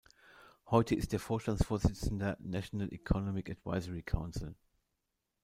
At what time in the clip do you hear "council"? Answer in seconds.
4.01-4.55